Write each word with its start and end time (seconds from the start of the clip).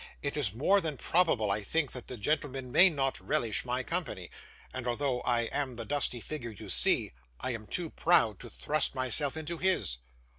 It 0.23 0.35
is 0.35 0.51
more 0.51 0.81
than 0.81 0.97
probable, 0.97 1.51
I 1.51 1.61
think, 1.61 1.91
that 1.91 2.07
the 2.07 2.17
gentleman 2.17 2.71
may 2.71 2.89
not 2.89 3.19
relish 3.19 3.63
my 3.65 3.83
company; 3.83 4.31
and 4.73 4.87
although 4.87 5.21
I 5.21 5.41
am 5.41 5.75
the 5.75 5.85
dusty 5.85 6.19
figure 6.21 6.49
you 6.49 6.71
see, 6.71 7.11
I 7.39 7.51
am 7.51 7.67
too 7.67 7.91
proud 7.91 8.39
to 8.39 8.49
thrust 8.49 8.95
myself 8.95 9.37
into 9.37 9.59
his. 9.59 9.99